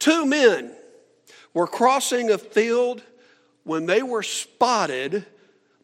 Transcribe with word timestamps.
Two 0.00 0.26
men 0.26 0.72
were 1.54 1.68
crossing 1.68 2.30
a 2.30 2.38
field 2.38 3.02
when 3.62 3.86
they 3.86 4.02
were 4.02 4.24
spotted 4.24 5.24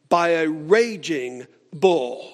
by 0.08 0.30
a 0.30 0.48
raging 0.48 1.46
bull. 1.72 2.32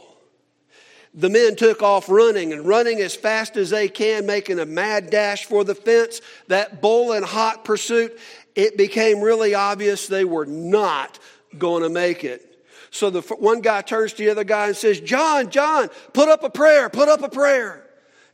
The 1.15 1.29
men 1.29 1.57
took 1.57 1.83
off 1.83 2.09
running 2.09 2.55
and 2.55 2.65
running 2.65 3.01
as 3.01 3.15
fast 3.15 3.57
as 3.57 3.69
they 3.69 3.89
can, 3.89 4.25
making 4.25 4.59
a 4.59 4.65
mad 4.65 5.11
dash 5.11 5.45
for 5.45 5.63
the 5.63 5.75
fence. 5.75 6.23
That 6.49 6.81
bull 6.81 7.13
in 7.13 7.23
hot 7.23 7.65
pursuit, 7.65 8.19
it 8.55 8.79
became 8.79 9.21
really 9.21 9.55
obvious 9.55 10.07
they 10.07 10.25
were 10.25 10.47
not 10.47 11.19
going 11.59 11.83
to 11.83 11.91
make 11.91 12.25
it. 12.25 12.65
So 12.91 13.11
the 13.11 13.21
one 13.21 13.61
guy 13.61 13.83
turns 13.83 14.13
to 14.15 14.25
the 14.25 14.31
other 14.31 14.45
guy 14.45 14.69
and 14.69 14.77
says, 14.77 15.01
John, 15.01 15.51
John, 15.51 15.89
put 16.13 16.29
up 16.29 16.45
a 16.45 16.51
prayer, 16.51 16.89
put 16.89 17.09
up 17.09 17.23
a 17.23 17.29
prayer. 17.29 17.82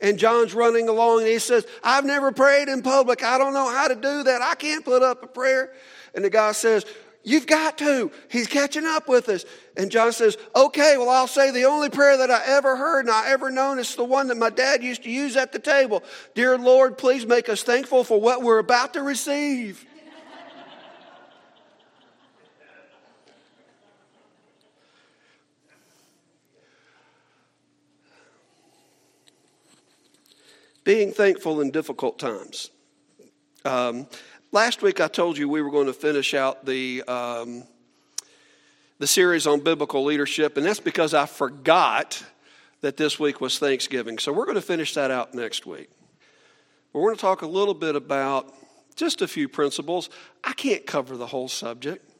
And 0.01 0.19
John's 0.19 0.55
running 0.55 0.89
along 0.89 1.21
and 1.21 1.29
he 1.29 1.39
says, 1.39 1.67
I've 1.83 2.05
never 2.05 2.31
prayed 2.31 2.69
in 2.69 2.83
public. 2.83 3.25
I 3.25 3.37
don't 3.37 3.53
know 3.53 3.69
how 3.69 3.89
to 3.89 3.95
do 3.95 4.23
that. 4.25 4.43
I 4.43 4.55
can't 4.55 4.85
put 4.85 5.03
up 5.03 5.23
a 5.23 5.27
prayer. 5.27 5.73
And 6.15 6.25
the 6.25 6.31
guy 6.31 6.53
says, 6.53 6.85
You've 7.25 7.47
got 7.47 7.77
to. 7.79 8.11
He's 8.31 8.47
catching 8.47 8.87
up 8.87 9.07
with 9.09 9.29
us. 9.29 9.45
And 9.77 9.91
John 9.91 10.13
says, 10.13 10.39
Okay, 10.55 10.97
well, 10.97 11.11
I'll 11.11 11.27
say 11.27 11.51
the 11.51 11.65
only 11.65 11.91
prayer 11.91 12.17
that 12.17 12.31
I 12.31 12.43
ever 12.47 12.77
heard 12.77 13.01
and 13.01 13.11
I 13.11 13.31
ever 13.31 13.51
known 13.51 13.79
is 13.79 13.95
the 13.97 14.05
one 14.05 14.29
that 14.29 14.37
my 14.37 14.51
dad 14.51 14.83
used 14.83 15.03
to 15.03 15.11
use 15.11 15.37
at 15.37 15.53
the 15.53 15.59
table. 15.59 16.03
Dear 16.35 16.57
Lord, 16.57 16.97
please 16.97 17.27
make 17.27 17.49
us 17.49 17.63
thankful 17.63 18.05
for 18.05 18.21
what 18.21 18.43
we're 18.43 18.59
about 18.59 18.95
to 18.95 19.03
receive. 19.03 19.85
Being 30.89 31.13
thankful 31.13 31.61
in 31.61 31.71
difficult 31.71 32.19
times. 32.19 32.71
Um, 33.67 34.07
Last 34.53 34.81
week 34.81 35.03
I 35.03 35.09
told 35.09 35.37
you 35.37 35.47
we 35.47 35.61
were 35.61 35.71
going 35.71 35.89
to 35.89 35.93
finish 35.93 36.33
out 36.33 36.65
the, 36.65 37.03
um, 37.03 37.65
the 38.99 39.07
series 39.07 39.47
on 39.47 39.61
biblical 39.61 40.03
leadership, 40.03 40.57
and 40.57 40.65
that's 40.65 40.81
because 40.81 41.13
I 41.13 41.27
forgot 41.27 42.25
that 42.81 42.97
this 42.97 43.21
week 43.21 43.39
was 43.39 43.59
Thanksgiving. 43.59 44.17
So 44.17 44.33
we're 44.33 44.47
going 44.47 44.55
to 44.55 44.63
finish 44.63 44.95
that 44.95 45.11
out 45.11 45.35
next 45.35 45.67
week. 45.67 45.91
We're 46.95 47.03
going 47.03 47.17
to 47.17 47.21
talk 47.21 47.43
a 47.43 47.47
little 47.47 47.75
bit 47.75 47.95
about 47.95 48.55
just 48.97 49.21
a 49.21 49.29
few 49.29 49.47
principles. 49.47 50.09
I 50.43 50.55
can't 50.55 50.87
cover 50.87 51.19
the 51.19 51.27
whole 51.27 51.49
subject, 51.49 52.11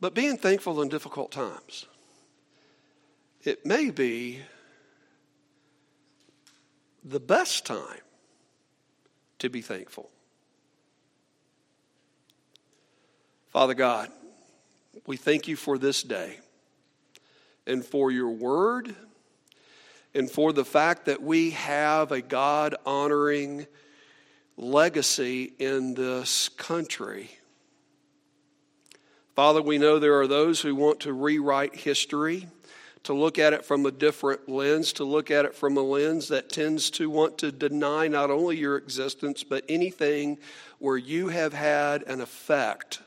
but 0.00 0.14
being 0.14 0.38
thankful 0.38 0.80
in 0.80 0.88
difficult 0.88 1.32
times. 1.32 1.84
It 3.42 3.66
may 3.66 3.90
be 3.90 4.40
the 7.04 7.20
best 7.20 7.66
time 7.66 8.00
to 9.38 9.50
be 9.50 9.60
thankful. 9.60 10.10
Father 13.50 13.74
God, 13.74 14.10
we 15.06 15.16
thank 15.16 15.46
you 15.46 15.54
for 15.54 15.78
this 15.78 16.02
day 16.02 16.38
and 17.66 17.84
for 17.84 18.10
your 18.10 18.30
word 18.30 18.94
and 20.14 20.30
for 20.30 20.52
the 20.52 20.64
fact 20.64 21.06
that 21.06 21.22
we 21.22 21.50
have 21.50 22.10
a 22.10 22.20
God 22.20 22.74
honoring 22.86 23.66
legacy 24.56 25.52
in 25.58 25.94
this 25.94 26.48
country. 26.48 27.30
Father, 29.34 29.60
we 29.60 29.78
know 29.78 29.98
there 29.98 30.20
are 30.20 30.28
those 30.28 30.60
who 30.60 30.74
want 30.74 31.00
to 31.00 31.12
rewrite 31.12 31.74
history, 31.74 32.46
to 33.04 33.12
look 33.12 33.38
at 33.38 33.52
it 33.52 33.64
from 33.64 33.86
a 33.86 33.90
different 33.90 34.48
lens, 34.48 34.92
to 34.94 35.04
look 35.04 35.30
at 35.30 35.44
it 35.44 35.54
from 35.54 35.76
a 35.76 35.82
lens 35.82 36.28
that 36.28 36.48
tends 36.48 36.90
to 36.90 37.08
want 37.08 37.38
to 37.38 37.52
deny 37.52 38.08
not 38.08 38.30
only 38.30 38.56
your 38.56 38.76
existence, 38.76 39.44
but 39.44 39.64
anything 39.68 40.38
where 40.78 40.96
you 40.96 41.28
have 41.28 41.52
had 41.52 42.02
an 42.04 42.20
effect 42.20 43.00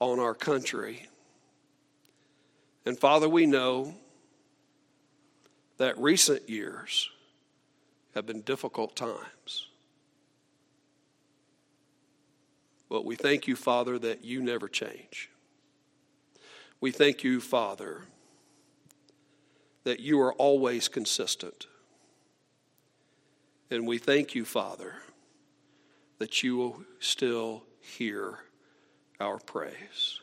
on 0.00 0.18
our 0.18 0.34
country. 0.34 1.06
And 2.84 2.98
Father, 2.98 3.28
we 3.28 3.46
know 3.46 3.94
that 5.78 5.96
recent 5.98 6.48
years 6.48 7.08
have 8.14 8.26
been 8.26 8.40
difficult 8.40 8.96
times. 8.96 9.68
But 12.88 13.04
we 13.04 13.14
thank 13.14 13.46
you, 13.46 13.56
Father, 13.56 13.98
that 13.98 14.24
you 14.24 14.42
never 14.42 14.68
change. 14.68 15.30
We 16.80 16.90
thank 16.92 17.24
you, 17.24 17.40
Father, 17.40 18.02
that 19.86 20.00
you 20.00 20.20
are 20.20 20.32
always 20.32 20.88
consistent. 20.88 21.68
And 23.70 23.86
we 23.86 23.98
thank 23.98 24.34
you, 24.34 24.44
Father, 24.44 24.94
that 26.18 26.42
you 26.42 26.56
will 26.56 26.82
still 26.98 27.62
hear 27.78 28.40
our 29.20 29.38
praise. 29.38 30.18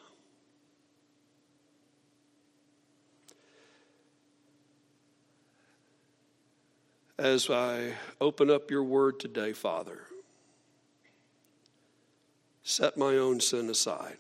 As 7.18 7.50
I 7.50 7.94
open 8.20 8.52
up 8.52 8.70
your 8.70 8.84
word 8.84 9.18
today, 9.18 9.54
Father, 9.54 10.02
set 12.64 12.98
my 12.98 13.16
own 13.16 13.40
sin 13.40 13.70
aside. 13.70 14.18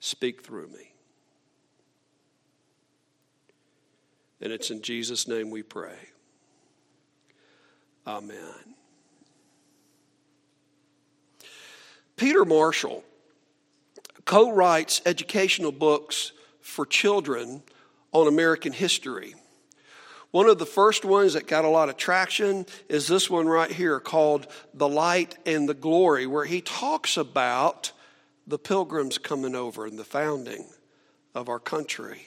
Speak 0.00 0.42
through 0.42 0.66
me. 0.70 0.90
And 4.40 4.52
it's 4.52 4.70
in 4.70 4.82
Jesus' 4.82 5.28
name 5.28 5.50
we 5.50 5.62
pray. 5.62 5.96
Amen. 8.06 8.74
Peter 12.16 12.44
Marshall 12.44 13.04
co 14.24 14.52
writes 14.52 15.00
educational 15.06 15.72
books 15.72 16.32
for 16.60 16.86
children 16.86 17.62
on 18.12 18.26
American 18.26 18.72
history. 18.72 19.34
One 20.30 20.48
of 20.48 20.58
the 20.58 20.66
first 20.66 21.04
ones 21.04 21.32
that 21.32 21.48
got 21.48 21.64
a 21.64 21.68
lot 21.68 21.88
of 21.88 21.96
traction 21.96 22.64
is 22.88 23.08
this 23.08 23.28
one 23.28 23.48
right 23.48 23.70
here 23.70 23.98
called 23.98 24.46
The 24.72 24.88
Light 24.88 25.36
and 25.44 25.68
the 25.68 25.74
Glory, 25.74 26.26
where 26.26 26.44
he 26.44 26.60
talks 26.60 27.16
about 27.16 27.90
the 28.46 28.58
pilgrims 28.58 29.18
coming 29.18 29.56
over 29.56 29.86
and 29.86 29.98
the 29.98 30.04
founding 30.04 30.66
of 31.34 31.48
our 31.48 31.58
country. 31.58 32.26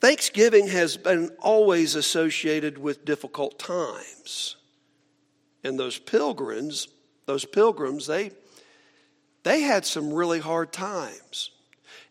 Thanksgiving 0.00 0.68
has 0.68 0.96
been 0.96 1.30
always 1.40 1.94
associated 1.94 2.78
with 2.78 3.04
difficult 3.04 3.58
times. 3.58 4.56
And 5.64 5.78
those 5.78 5.98
pilgrims 5.98 6.88
those 7.26 7.44
pilgrims, 7.44 8.06
they, 8.06 8.30
they 9.42 9.60
had 9.60 9.84
some 9.84 10.12
really 10.12 10.38
hard 10.38 10.72
times. 10.72 11.50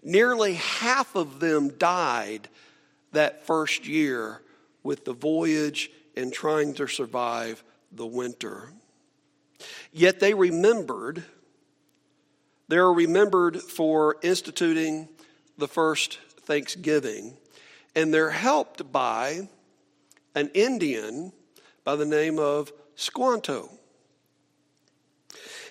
Nearly 0.03 0.55
half 0.55 1.15
of 1.15 1.39
them 1.39 1.69
died 1.69 2.49
that 3.13 3.45
first 3.47 3.87
year 3.87 4.41
with 4.83 5.05
the 5.05 5.13
voyage 5.13 5.89
and 6.15 6.31
trying 6.31 6.73
to 6.75 6.87
survive 6.87 7.63
the 7.91 8.05
winter. 8.05 8.73
Yet 9.91 10.19
they 10.19 10.33
remembered, 10.33 11.23
they're 12.67 12.91
remembered 12.91 13.61
for 13.61 14.17
instituting 14.21 15.07
the 15.57 15.67
first 15.67 16.19
Thanksgiving, 16.41 17.37
and 17.95 18.13
they're 18.13 18.29
helped 18.29 18.91
by 18.91 19.47
an 20.35 20.49
Indian 20.53 21.31
by 21.83 21.95
the 21.95 22.05
name 22.05 22.37
of 22.39 22.71
Squanto. 22.95 23.69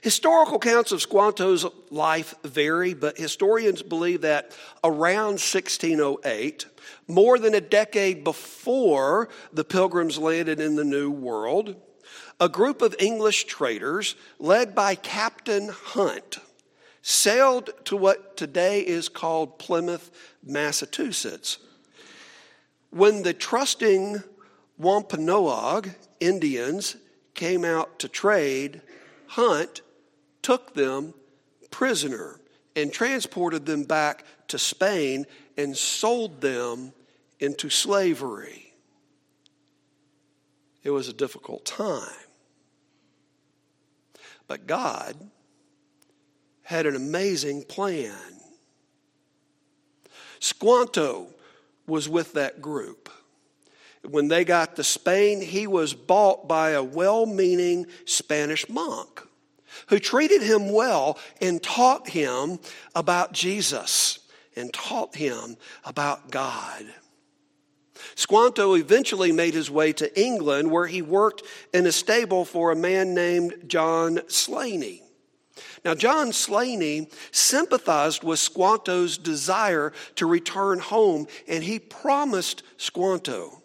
Historical 0.03 0.57
accounts 0.57 0.93
of 0.93 1.01
Squanto's 1.01 1.65
life 1.91 2.35
vary, 2.45 2.93
but 2.93 3.17
historians 3.17 3.83
believe 3.83 4.21
that 4.21 4.55
around 4.83 5.41
1608, 5.41 6.67
more 7.09 7.39
than 7.39 7.55
a 7.55 7.61
decade 7.61 8.23
before 8.23 9.31
the 9.53 9.65
pilgrims 9.65 10.19
landed 10.19 10.61
in 10.61 10.77
the 10.77 10.85
New 10.85 11.11
World, 11.11 11.77
a 12.39 12.51
group 12.51 12.83
of 12.83 12.95
English 12.99 13.45
traders 13.45 14.15
led 14.39 14.75
by 14.75 14.95
Captain 14.95 15.71
Hunt 15.71 16.39
sailed 17.01 17.71
to 17.85 17.97
what 17.97 18.37
today 18.37 18.81
is 18.81 19.09
called 19.09 19.59
Plymouth, 19.59 20.11
Massachusetts. 20.43 21.59
When 22.95 23.25
the 23.25 23.35
trusting 23.35 24.23
Wampanoag 24.79 25.97
Indians 26.21 26.95
came 27.35 27.65
out 27.65 27.99
to 27.99 28.09
trade, 28.09 28.83
Hunt 29.27 29.81
took 30.43 30.75
them 30.75 31.13
prisoner 31.73 32.39
and 32.77 32.93
transported 32.93 33.67
them 33.67 33.83
back 33.83 34.25
to 34.47 34.61
Spain 34.61 35.27
and 35.57 35.77
sold 35.77 36.41
them 36.41 36.93
into 37.41 37.69
slavery. 37.69 38.75
It 40.85 40.91
was 40.91 41.09
a 41.09 41.13
difficult 41.13 41.65
time. 41.65 42.15
But 44.47 44.69
God 44.69 45.17
had 46.63 46.87
an 46.87 46.95
amazing 46.95 47.65
plan. 47.65 48.15
Squanto 50.39 51.35
was 51.87 52.09
with 52.09 52.33
that 52.35 52.63
group. 52.63 53.11
when 54.03 54.29
they 54.29 54.45
got 54.45 54.77
to 54.77 54.85
Spain, 54.85 55.41
he 55.41 55.67
was 55.67 55.95
bought 55.95 56.47
by 56.47 56.71
a 56.71 56.83
well 56.83 57.25
meaning 57.25 57.87
Spanish 58.05 58.69
monk 58.69 59.23
who 59.89 59.99
treated 59.99 60.43
him 60.43 60.73
well 60.73 61.19
and 61.41 61.63
taught 61.63 62.09
him 62.09 62.59
about 62.95 63.33
Jesus 63.33 64.19
and 64.57 64.73
taught 64.73 65.17
him 65.17 65.57
about 65.85 66.31
God. 66.31 66.85
Squanto 68.15 68.75
eventually 68.75 69.33
made 69.33 69.55
his 69.55 69.71
way 69.71 69.93
to 69.95 70.21
England 70.21 70.71
where 70.71 70.87
he 70.87 71.03
worked 71.03 71.43
in 71.73 71.87
a 71.87 71.93
stable 71.93 72.45
for 72.45 72.71
a 72.71 72.77
man 72.77 73.15
named 73.15 73.55
John 73.67 74.21
Slaney. 74.29 75.04
Now, 75.85 75.95
John 75.95 76.33
Slaney 76.33 77.09
sympathized 77.31 78.25
with 78.25 78.39
Squanto's 78.39 79.19
desire 79.19 79.93
to 80.17 80.27
return 80.27 80.79
home, 80.79 81.27
and 81.47 81.63
he 81.63 81.79
promised 81.79 82.63
Squanto 82.77 83.63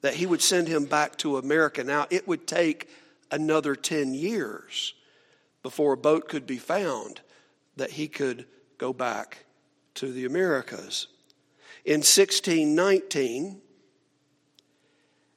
that 0.00 0.14
he 0.14 0.26
would 0.26 0.42
send 0.42 0.68
him 0.68 0.84
back 0.84 1.16
to 1.18 1.38
America. 1.38 1.82
Now, 1.82 2.06
it 2.10 2.28
would 2.28 2.46
take 2.46 2.88
another 3.30 3.74
10 3.74 4.14
years 4.14 4.94
before 5.62 5.94
a 5.94 5.98
boat 5.98 6.28
could 6.28 6.46
be 6.46 6.58
found 6.58 7.20
that 7.76 7.92
he 7.92 8.08
could 8.08 8.46
go 8.78 8.92
back 8.92 9.44
to 9.94 10.12
the 10.12 10.24
Americas. 10.24 11.08
In 11.84 12.00
1619, 12.00 13.60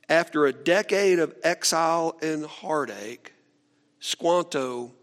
after 0.09 0.45
a 0.45 0.53
decade 0.53 1.19
of 1.19 1.35
exile 1.43 2.17
and 2.21 2.45
heartache, 2.45 3.33
Squanto 3.99 4.93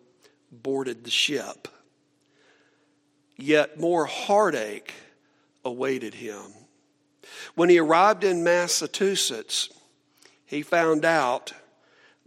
boarded 0.50 1.04
the 1.04 1.10
ship. 1.10 1.68
Yet 3.36 3.78
more 3.78 4.06
heartache 4.06 4.92
awaited 5.64 6.14
him. 6.14 6.42
When 7.54 7.68
he 7.68 7.78
arrived 7.78 8.24
in 8.24 8.42
Massachusetts, 8.42 9.68
he 10.44 10.62
found 10.62 11.04
out 11.04 11.52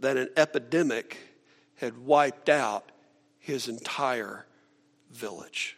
that 0.00 0.16
an 0.16 0.28
epidemic 0.36 1.18
had 1.76 1.98
wiped 1.98 2.48
out 2.48 2.90
his 3.38 3.68
entire 3.68 4.46
village. 5.10 5.76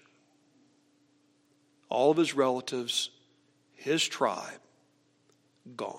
All 1.89 2.11
of 2.11 2.17
his 2.17 2.35
relatives, 2.35 3.11
his 3.75 4.07
tribe, 4.07 4.61
gone. 5.77 5.99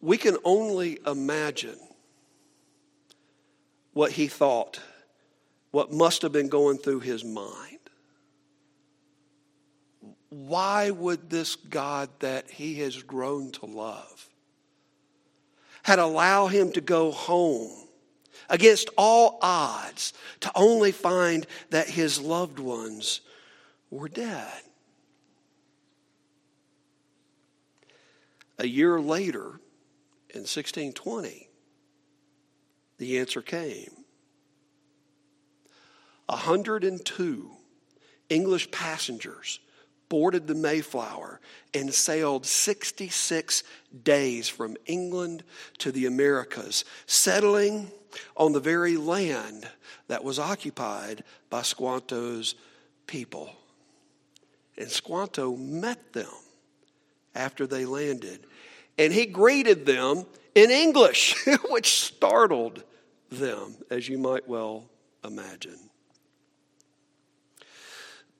We 0.00 0.18
can 0.18 0.36
only 0.44 0.98
imagine 1.06 1.78
what 3.98 4.12
he 4.12 4.28
thought, 4.28 4.78
what 5.72 5.90
must 5.90 6.22
have 6.22 6.30
been 6.30 6.48
going 6.48 6.78
through 6.78 7.00
his 7.00 7.24
mind. 7.24 7.80
Why 10.28 10.90
would 10.90 11.28
this 11.28 11.56
God 11.56 12.08
that 12.20 12.48
he 12.48 12.76
has 12.76 13.02
grown 13.02 13.50
to 13.50 13.66
love 13.66 14.28
had 15.82 15.98
allowed 15.98 16.46
him 16.46 16.70
to 16.74 16.80
go 16.80 17.10
home 17.10 17.72
against 18.48 18.88
all 18.96 19.36
odds 19.42 20.12
to 20.42 20.52
only 20.54 20.92
find 20.92 21.44
that 21.70 21.88
his 21.88 22.20
loved 22.20 22.60
ones 22.60 23.20
were 23.90 24.08
dead. 24.08 24.62
A 28.60 28.66
year 28.68 29.00
later, 29.00 29.58
in 30.30 30.42
1620, 30.42 31.47
the 32.98 33.18
answer 33.18 33.42
came. 33.42 33.90
102 36.26 37.50
English 38.28 38.70
passengers 38.70 39.60
boarded 40.08 40.46
the 40.46 40.54
Mayflower 40.54 41.40
and 41.74 41.92
sailed 41.92 42.46
66 42.46 43.62
days 44.04 44.48
from 44.48 44.76
England 44.86 45.44
to 45.78 45.92
the 45.92 46.06
Americas, 46.06 46.84
settling 47.06 47.90
on 48.36 48.52
the 48.52 48.60
very 48.60 48.96
land 48.96 49.68
that 50.08 50.24
was 50.24 50.38
occupied 50.38 51.24
by 51.50 51.62
Squanto's 51.62 52.54
people. 53.06 53.50
And 54.76 54.90
Squanto 54.90 55.56
met 55.56 56.12
them 56.12 56.30
after 57.34 57.66
they 57.66 57.84
landed, 57.84 58.46
and 58.98 59.12
he 59.12 59.26
greeted 59.26 59.86
them 59.86 60.24
in 60.54 60.70
English, 60.70 61.34
which 61.70 62.00
startled 62.00 62.82
them, 63.30 63.76
as 63.90 64.08
you 64.08 64.18
might 64.18 64.48
well 64.48 64.88
imagine. 65.24 65.78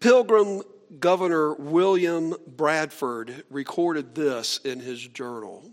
Pilgrim 0.00 0.62
Governor 1.00 1.54
William 1.54 2.34
Bradford 2.46 3.44
recorded 3.50 4.14
this 4.14 4.58
in 4.58 4.80
his 4.80 5.06
journal. 5.06 5.70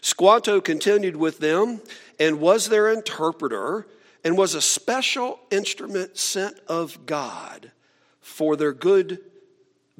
Squanto 0.00 0.60
continued 0.60 1.16
with 1.16 1.38
them 1.38 1.80
and 2.18 2.40
was 2.40 2.68
their 2.68 2.90
interpreter 2.90 3.86
and 4.24 4.36
was 4.36 4.54
a 4.54 4.62
special 4.62 5.40
instrument 5.50 6.16
sent 6.16 6.58
of 6.68 7.06
God 7.06 7.72
for 8.20 8.56
their 8.56 8.72
good 8.72 9.20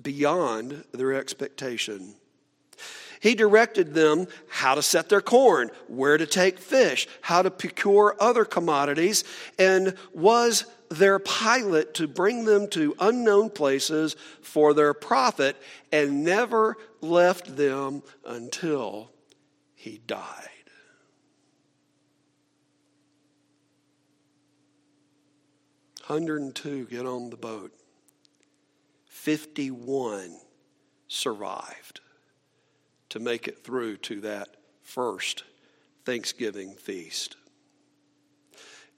beyond 0.01 0.85
their 0.93 1.13
expectation. 1.13 2.15
He 3.21 3.35
directed 3.35 3.93
them 3.93 4.27
how 4.49 4.75
to 4.75 4.83
set 4.83 5.11
their 5.11 5.21
corn, 5.21 5.71
where 5.89 6.17
to 6.17 6.27
take 6.27 6.59
fish, 6.59 7.07
how 7.21 7.43
to 7.43 7.51
procure 7.51 8.17
other 8.19 8.47
commodities, 8.47 9.25
and 9.59 9.95
was 10.15 10.65
their 10.89 11.19
pilot 11.19 11.93
to 11.95 12.09
bring 12.09 12.47
them 12.47 12.67
to 12.69 12.97
unknown 12.99 13.51
places 13.51 14.17
for 14.41 14.73
their 14.73 14.95
profit, 14.95 15.57
and 15.93 16.25
never 16.25 16.79
left 17.03 17.57
them 17.57 18.03
until 18.25 19.11
he 19.75 20.01
died. 20.07 20.49
Hundred 26.05 26.41
and 26.41 26.55
two 26.55 26.87
get 26.87 27.05
on 27.05 27.29
the 27.29 27.37
boat. 27.37 27.73
Fifty-one 29.05 30.41
survived 31.07 32.01
to 33.11 33.21
make 33.21 33.47
it 33.47 33.63
through 33.63 33.99
to 33.99 34.21
that 34.23 34.57
first 34.83 35.45
Thanksgiving 36.05 36.75
feast. 36.75 37.37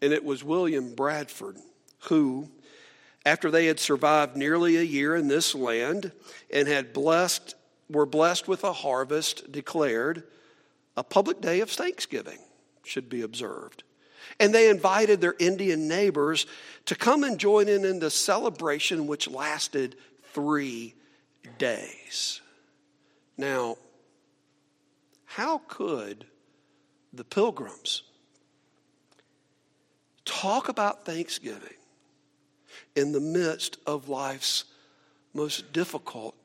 And 0.00 0.12
it 0.12 0.24
was 0.24 0.42
William 0.42 0.94
Bradford 0.94 1.58
who, 2.04 2.48
after 3.24 3.50
they 3.50 3.66
had 3.66 3.78
survived 3.78 4.36
nearly 4.36 4.76
a 4.76 4.82
year 4.82 5.14
in 5.14 5.28
this 5.28 5.54
land 5.54 6.12
and 6.52 6.66
had 6.66 6.92
blessed, 6.92 7.54
were 7.88 8.06
blessed 8.06 8.48
with 8.48 8.64
a 8.64 8.72
harvest, 8.72 9.52
declared 9.52 10.24
a 10.96 11.04
public 11.04 11.40
day 11.40 11.60
of 11.60 11.70
Thanksgiving 11.70 12.38
should 12.84 13.08
be 13.08 13.22
observed. 13.22 13.84
And 14.40 14.54
they 14.54 14.68
invited 14.68 15.20
their 15.20 15.34
Indian 15.38 15.88
neighbors 15.88 16.46
to 16.86 16.94
come 16.94 17.22
and 17.22 17.38
join 17.38 17.68
in 17.68 17.84
in 17.84 17.98
the 17.98 18.10
celebration, 18.10 19.06
which 19.06 19.28
lasted 19.28 19.96
three 20.32 20.94
days. 21.58 22.40
Now, 23.36 23.76
how 25.42 25.58
could 25.66 26.24
the 27.12 27.24
pilgrims 27.24 28.04
talk 30.24 30.68
about 30.68 31.04
Thanksgiving 31.04 31.74
in 32.94 33.10
the 33.10 33.18
midst 33.18 33.76
of 33.84 34.08
life's 34.08 34.66
most 35.34 35.72
difficult 35.72 36.36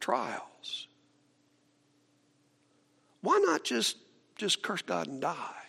trials? 0.00 0.86
Why 3.22 3.38
not 3.38 3.64
just, 3.64 3.96
just 4.36 4.60
curse 4.60 4.82
God 4.82 5.06
and 5.06 5.22
die? 5.22 5.64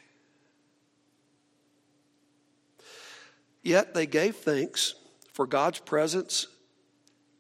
Yet 3.64 3.94
they 3.94 4.06
gave 4.06 4.36
thanks 4.36 4.94
for 5.32 5.48
God's 5.48 5.80
presence 5.80 6.48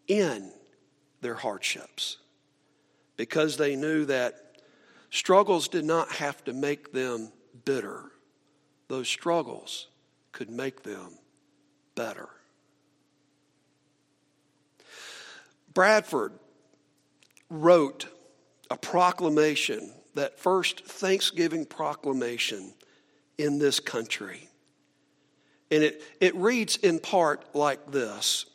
in 0.08 0.54
their 1.20 1.36
hardships 1.36 2.16
because 3.18 3.58
they 3.58 3.76
knew 3.76 4.06
that 4.06 4.47
Struggles 5.10 5.68
did 5.68 5.86
not 5.86 6.12
have 6.14 6.44
to 6.46 6.54
make 6.54 6.92
them 6.92 7.32
bitter, 7.66 8.12
those 8.88 9.08
struggles 9.08 9.88
could 10.32 10.50
make 10.50 10.84
them 10.84 11.18
better. 11.96 12.30
Bradford 15.74 16.34
wrote 17.50 18.08
a 18.70 18.78
proclamation, 18.78 19.94
that 20.16 20.40
first 20.40 20.86
Thanksgiving 20.86 21.66
proclamation 21.66 22.74
in 23.38 23.60
this 23.60 23.80
country. 23.80 24.50
And 25.70 25.84
it, 25.84 26.02
it 26.20 26.36
reads 26.36 26.78
in 26.78 27.00
part 27.00 27.46
like 27.54 27.92
this 27.92 28.46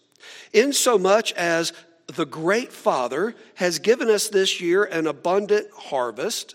In 0.52 0.72
so 0.72 0.98
much 0.98 1.32
as 1.32 1.72
the 2.06 2.26
great 2.26 2.72
Father 2.72 3.34
has 3.54 3.78
given 3.78 4.08
us 4.08 4.28
this 4.28 4.60
year 4.60 4.84
an 4.84 5.06
abundant 5.06 5.68
harvest. 5.74 6.54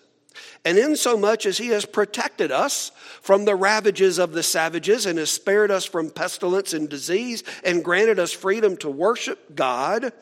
And 0.64 0.78
insomuch 0.78 1.46
as 1.46 1.58
he 1.58 1.70
has 1.70 1.86
protected 1.86 2.52
us 2.52 2.92
from 3.22 3.46
the 3.46 3.56
ravages 3.56 4.20
of 4.20 4.34
the 4.34 4.44
savages 4.44 5.06
and 5.06 5.18
has 5.18 5.32
spared 5.32 5.72
us 5.72 5.86
from 5.86 6.12
pestilence 6.12 6.74
and 6.74 6.88
disease 6.88 7.44
and 7.64 7.84
granted 7.84 8.20
us 8.20 8.34
freedom 8.34 8.78
to 8.78 8.90
worship 8.90 9.56
God, 9.56 10.14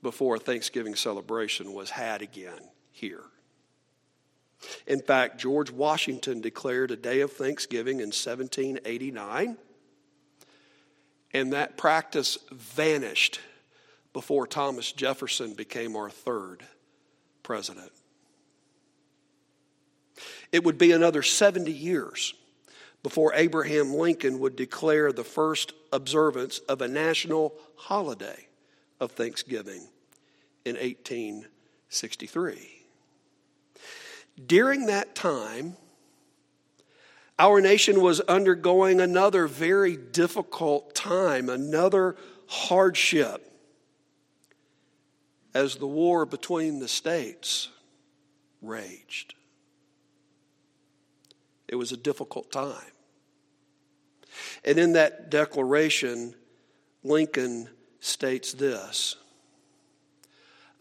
before 0.01 0.35
a 0.35 0.39
Thanksgiving 0.39 0.95
celebration 0.95 1.73
was 1.73 1.91
had 1.91 2.21
again 2.21 2.59
here. 2.91 3.23
In 4.85 5.01
fact, 5.01 5.39
George 5.39 5.71
Washington 5.71 6.41
declared 6.41 6.91
a 6.91 6.95
day 6.95 7.21
of 7.21 7.31
Thanksgiving 7.31 7.97
in 7.97 8.07
1789, 8.07 9.57
and 11.33 11.53
that 11.53 11.77
practice 11.77 12.37
vanished 12.51 13.39
before 14.13 14.45
Thomas 14.45 14.91
Jefferson 14.91 15.53
became 15.53 15.95
our 15.95 16.09
third 16.09 16.63
president. 17.43 17.91
It 20.51 20.63
would 20.63 20.77
be 20.77 20.91
another 20.91 21.23
70 21.23 21.71
years 21.71 22.33
before 23.03 23.33
Abraham 23.33 23.95
Lincoln 23.95 24.39
would 24.39 24.55
declare 24.55 25.11
the 25.11 25.23
first 25.23 25.73
observance 25.91 26.59
of 26.59 26.81
a 26.81 26.87
national 26.87 27.55
holiday 27.75 28.47
of 29.01 29.11
Thanksgiving 29.11 29.81
in 30.63 30.75
1863. 30.75 32.69
During 34.45 34.85
that 34.85 35.13
time, 35.15 35.75
our 37.37 37.59
nation 37.59 37.99
was 38.01 38.21
undergoing 38.21 39.01
another 39.01 39.47
very 39.47 39.97
difficult 39.97 40.93
time, 40.93 41.49
another 41.49 42.15
hardship, 42.47 43.51
as 45.53 45.75
the 45.75 45.87
war 45.87 46.25
between 46.25 46.79
the 46.79 46.87
states 46.87 47.67
raged. 48.61 49.33
It 51.67 51.75
was 51.75 51.91
a 51.91 51.97
difficult 51.97 52.51
time. 52.51 52.75
And 54.63 54.77
in 54.77 54.93
that 54.93 55.31
declaration, 55.31 56.35
Lincoln 57.03 57.67
states 58.01 58.51
this 58.51 59.15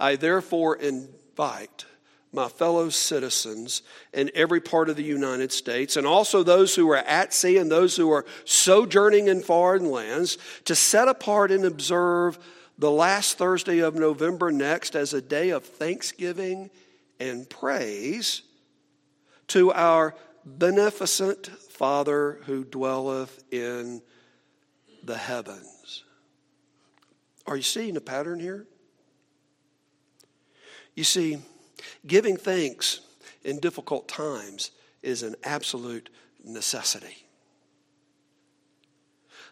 I 0.00 0.16
therefore 0.16 0.76
invite 0.76 1.84
my 2.32 2.48
fellow 2.48 2.88
citizens 2.88 3.82
in 4.12 4.30
every 4.34 4.60
part 4.60 4.88
of 4.88 4.96
the 4.96 5.02
United 5.02 5.52
States, 5.52 5.96
and 5.96 6.06
also 6.06 6.42
those 6.42 6.74
who 6.74 6.90
are 6.90 6.96
at 6.96 7.34
sea 7.34 7.58
and 7.58 7.70
those 7.70 7.96
who 7.96 8.10
are 8.10 8.24
sojourning 8.44 9.28
in 9.28 9.40
foreign 9.40 9.90
lands, 9.90 10.38
to 10.64 10.74
set 10.74 11.08
apart 11.08 11.50
and 11.50 11.64
observe 11.64 12.38
the 12.78 12.90
last 12.90 13.36
Thursday 13.36 13.80
of 13.80 13.94
November 13.94 14.50
next 14.50 14.94
as 14.94 15.12
a 15.12 15.20
day 15.20 15.50
of 15.50 15.64
thanksgiving 15.64 16.70
and 17.18 17.50
praise 17.50 18.42
to 19.48 19.72
our 19.72 20.14
beneficent 20.44 21.48
Father 21.48 22.40
who 22.46 22.64
dwelleth 22.64 23.42
in 23.52 24.00
the 25.02 25.16
heavens. 25.16 25.79
Are 27.50 27.56
you 27.56 27.62
seeing 27.62 27.96
a 27.96 28.00
pattern 28.00 28.38
here? 28.38 28.64
You 30.94 31.02
see, 31.02 31.38
giving 32.06 32.36
thanks 32.36 33.00
in 33.42 33.58
difficult 33.58 34.06
times 34.06 34.70
is 35.02 35.24
an 35.24 35.34
absolute 35.42 36.10
necessity. 36.44 37.26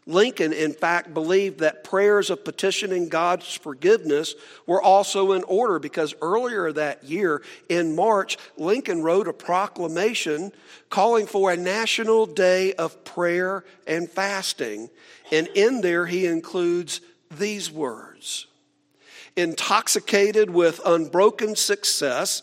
Lincoln, 0.07 0.53
in 0.53 0.73
fact, 0.73 1.13
believed 1.13 1.59
that 1.59 1.83
prayers 1.83 2.31
of 2.31 2.45
petitioning 2.45 3.09
God's 3.09 3.53
forgiveness 3.53 4.35
were 4.65 4.81
also 4.81 5.33
in 5.33 5.43
order 5.43 5.81
because 5.81 6.15
earlier 6.23 6.73
that 6.73 7.03
year, 7.03 7.43
in 7.69 7.97
March, 7.97 8.39
Lincoln 8.57 9.03
wrote 9.03 9.27
a 9.27 9.33
proclamation 9.33 10.53
calling 10.89 11.27
for 11.27 11.51
a 11.51 11.57
national 11.57 12.27
day 12.27 12.73
of 12.75 13.05
prayer 13.05 13.65
and 13.89 14.09
fasting. 14.09 14.89
And 15.33 15.49
in 15.49 15.81
there, 15.81 16.07
he 16.07 16.27
includes 16.27 17.03
these 17.31 17.71
words 17.71 18.47
Intoxicated 19.39 20.51
with 20.51 20.81
unbroken 20.85 21.55
success, 21.55 22.43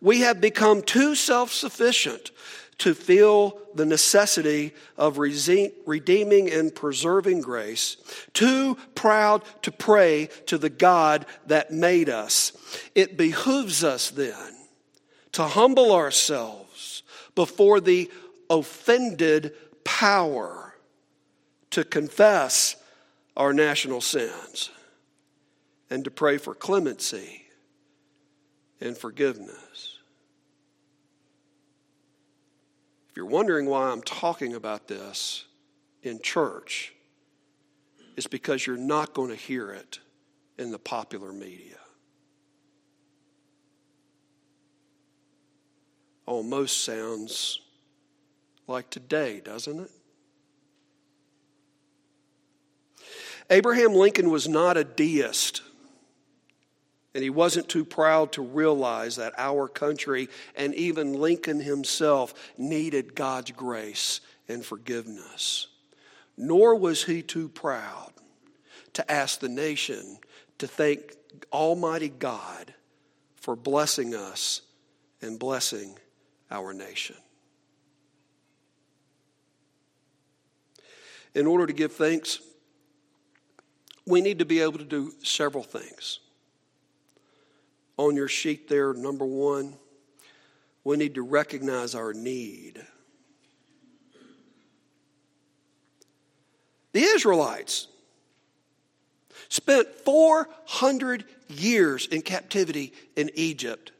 we 0.00 0.20
have 0.20 0.40
become 0.40 0.80
too 0.80 1.16
self 1.16 1.50
sufficient 1.50 2.30
to 2.78 2.94
feel 2.94 3.58
the 3.74 3.84
necessity 3.84 4.72
of 4.96 5.18
redeeming 5.18 6.48
and 6.48 6.72
preserving 6.72 7.40
grace, 7.40 7.96
too 8.32 8.76
proud 8.94 9.42
to 9.62 9.72
pray 9.72 10.28
to 10.46 10.56
the 10.56 10.70
God 10.70 11.26
that 11.46 11.72
made 11.72 12.08
us. 12.08 12.52
It 12.94 13.16
behooves 13.16 13.82
us 13.82 14.10
then 14.10 14.54
to 15.32 15.44
humble 15.44 15.92
ourselves 15.92 17.02
before 17.34 17.80
the 17.80 18.08
offended 18.48 19.52
power 19.82 20.76
to 21.70 21.82
confess 21.82 22.76
our 23.36 23.52
national 23.52 24.00
sins 24.00 24.70
and 25.90 26.04
to 26.04 26.10
pray 26.10 26.38
for 26.38 26.54
clemency 26.54 27.42
and 28.80 28.96
forgiveness. 28.96 29.98
If 33.10 33.16
you're 33.16 33.26
wondering 33.26 33.66
why 33.66 33.90
I'm 33.90 34.02
talking 34.02 34.54
about 34.54 34.88
this 34.88 35.44
in 36.02 36.20
church, 36.20 36.94
it's 38.16 38.26
because 38.26 38.66
you're 38.66 38.76
not 38.76 39.14
going 39.14 39.30
to 39.30 39.36
hear 39.36 39.70
it 39.70 40.00
in 40.58 40.70
the 40.70 40.78
popular 40.78 41.32
media. 41.32 41.76
Almost 46.24 46.84
sounds 46.84 47.60
like 48.66 48.90
today, 48.90 49.40
doesn't 49.40 49.78
it? 49.78 49.90
Abraham 53.50 53.94
Lincoln 53.94 54.30
was 54.30 54.48
not 54.48 54.76
a 54.76 54.84
deist. 54.84 55.62
And 57.14 57.22
he 57.22 57.30
wasn't 57.30 57.68
too 57.68 57.84
proud 57.84 58.32
to 58.32 58.42
realize 58.42 59.16
that 59.16 59.32
our 59.38 59.68
country 59.68 60.28
and 60.54 60.74
even 60.74 61.14
Lincoln 61.14 61.60
himself 61.60 62.34
needed 62.58 63.14
God's 63.14 63.52
grace 63.52 64.20
and 64.48 64.64
forgiveness. 64.64 65.68
Nor 66.36 66.74
was 66.74 67.04
he 67.04 67.22
too 67.22 67.48
proud 67.48 68.12
to 68.92 69.10
ask 69.10 69.40
the 69.40 69.48
nation 69.48 70.18
to 70.58 70.66
thank 70.66 71.14
Almighty 71.52 72.10
God 72.10 72.74
for 73.36 73.56
blessing 73.56 74.14
us 74.14 74.60
and 75.22 75.38
blessing 75.38 75.96
our 76.50 76.74
nation. 76.74 77.16
In 81.34 81.46
order 81.46 81.66
to 81.66 81.72
give 81.72 81.92
thanks, 81.92 82.40
we 84.06 84.20
need 84.20 84.38
to 84.38 84.44
be 84.44 84.60
able 84.60 84.78
to 84.78 84.84
do 84.84 85.12
several 85.22 85.64
things 85.64 86.20
on 87.98 88.14
your 88.14 88.28
sheet 88.28 88.68
there, 88.68 88.92
number 88.92 89.24
one, 89.24 89.74
we 90.84 90.96
need 90.96 91.14
to 91.14 91.22
recognize 91.22 91.94
our 91.94 92.12
need. 92.12 92.84
The 96.92 97.02
Israelites 97.02 97.88
spent 99.48 99.88
400 99.88 101.24
years 101.48 102.06
in 102.06 102.22
captivity 102.22 102.92
in 103.16 103.30
Egypt. 103.34 103.92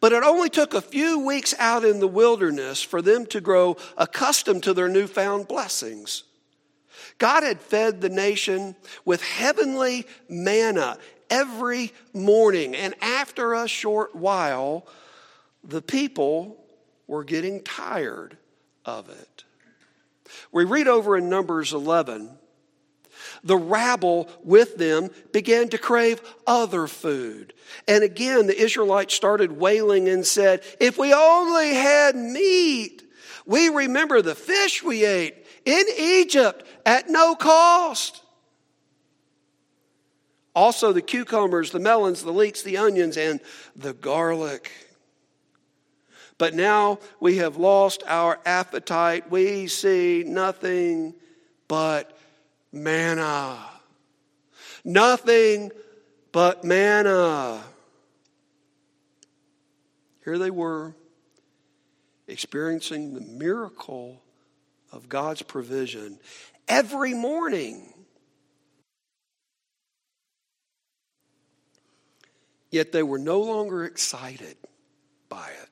But 0.00 0.12
it 0.12 0.22
only 0.22 0.50
took 0.50 0.74
a 0.74 0.82
few 0.82 1.20
weeks 1.20 1.54
out 1.58 1.84
in 1.84 2.00
the 2.00 2.08
wilderness 2.08 2.82
for 2.82 3.00
them 3.00 3.24
to 3.26 3.40
grow 3.40 3.76
accustomed 3.96 4.62
to 4.64 4.74
their 4.74 4.88
newfound 4.88 5.48
blessings. 5.48 6.24
God 7.18 7.42
had 7.42 7.60
fed 7.60 8.00
the 8.00 8.08
nation 8.08 8.76
with 9.04 9.22
heavenly 9.22 10.06
manna 10.28 10.98
every 11.30 11.92
morning, 12.12 12.74
and 12.74 12.94
after 13.00 13.54
a 13.54 13.68
short 13.68 14.14
while, 14.14 14.86
the 15.62 15.82
people 15.82 16.56
were 17.06 17.24
getting 17.24 17.62
tired 17.62 18.36
of 18.84 19.08
it. 19.08 19.44
We 20.52 20.64
read 20.64 20.88
over 20.88 21.16
in 21.16 21.28
Numbers 21.28 21.72
11 21.72 22.38
the 23.42 23.56
rabble 23.56 24.28
with 24.42 24.76
them 24.76 25.10
began 25.32 25.68
to 25.68 25.78
crave 25.78 26.20
other 26.46 26.86
food. 26.86 27.52
And 27.86 28.02
again, 28.02 28.46
the 28.46 28.58
Israelites 28.58 29.14
started 29.14 29.52
wailing 29.52 30.08
and 30.08 30.26
said, 30.26 30.62
If 30.80 30.98
we 30.98 31.12
only 31.12 31.74
had 31.74 32.16
meat, 32.16 33.02
we 33.46 33.68
remember 33.68 34.22
the 34.22 34.34
fish 34.34 34.82
we 34.82 35.04
ate 35.04 35.43
in 35.64 35.84
Egypt 35.98 36.66
at 36.84 37.08
no 37.08 37.34
cost. 37.34 38.22
Also, 40.54 40.92
the 40.92 41.02
cucumbers, 41.02 41.72
the 41.72 41.80
melons, 41.80 42.22
the 42.22 42.32
leeks, 42.32 42.62
the 42.62 42.76
onions, 42.76 43.16
and 43.16 43.40
the 43.74 43.92
garlic. 43.92 44.70
But 46.38 46.54
now 46.54 47.00
we 47.20 47.38
have 47.38 47.56
lost 47.56 48.02
our 48.06 48.38
appetite. 48.44 49.30
We 49.30 49.66
see 49.66 50.24
nothing 50.24 51.14
but 51.66 52.16
manna. 52.72 53.58
Nothing 54.84 55.72
but 56.30 56.62
manna. 56.64 57.62
Here 60.24 60.38
they 60.38 60.50
were, 60.50 60.94
experiencing 62.26 63.14
the 63.14 63.20
miracle 63.20 64.23
of 64.94 65.08
God's 65.08 65.42
provision 65.42 66.18
every 66.68 67.14
morning. 67.14 67.92
Yet 72.70 72.92
they 72.92 73.02
were 73.02 73.18
no 73.18 73.40
longer 73.40 73.84
excited 73.84 74.56
by 75.28 75.48
it. 75.48 75.68